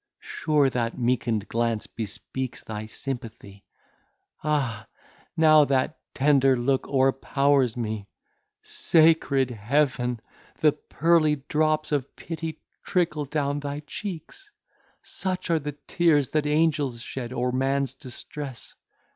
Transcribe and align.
Sure 0.19 0.67
that 0.67 0.97
meekened 0.97 1.47
glance 1.47 1.85
bespeaks 1.85 2.63
thy 2.63 2.87
sympathy! 2.87 3.63
Ah! 4.43 4.87
how 5.39 5.63
that 5.65 5.99
tender 6.15 6.57
look 6.57 6.87
o'erpowers 6.87 7.77
me! 7.77 8.07
Sacred 8.63 9.51
Heaven! 9.51 10.19
the 10.59 10.71
pearly 10.71 11.43
drops 11.47 11.91
of 11.91 12.15
pity 12.15 12.59
trickle 12.83 13.25
down 13.25 13.59
thy 13.59 13.81
cheeks! 13.81 14.49
Such 15.03 15.51
are 15.51 15.59
the 15.59 15.77
tears 15.87 16.31
that 16.31 16.47
angels 16.47 17.03
shed 17.03 17.31
o'er 17.31 17.51
man's 17.51 17.93
distress! 17.93 18.73